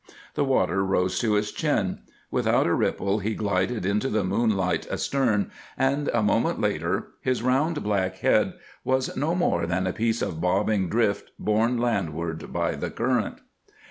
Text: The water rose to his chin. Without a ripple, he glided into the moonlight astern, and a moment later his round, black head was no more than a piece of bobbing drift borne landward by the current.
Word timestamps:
The 0.33 0.43
water 0.43 0.83
rose 0.83 1.19
to 1.19 1.33
his 1.33 1.51
chin. 1.51 1.99
Without 2.31 2.65
a 2.65 2.73
ripple, 2.73 3.19
he 3.19 3.35
glided 3.35 3.85
into 3.85 4.09
the 4.09 4.23
moonlight 4.23 4.87
astern, 4.89 5.51
and 5.77 6.07
a 6.07 6.23
moment 6.23 6.59
later 6.59 7.09
his 7.21 7.43
round, 7.43 7.83
black 7.83 8.15
head 8.15 8.55
was 8.83 9.15
no 9.15 9.35
more 9.35 9.67
than 9.67 9.85
a 9.85 9.93
piece 9.93 10.23
of 10.23 10.41
bobbing 10.41 10.89
drift 10.89 11.29
borne 11.37 11.77
landward 11.77 12.51
by 12.51 12.73
the 12.73 12.89
current. 12.89 13.41